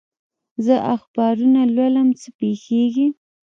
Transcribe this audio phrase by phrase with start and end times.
[0.65, 3.07] زه اخبارونه لولم، څه پېښېږي؟